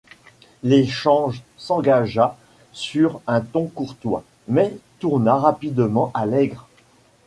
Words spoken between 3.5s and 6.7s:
courtois, mais tourna rapidement à l'aigre.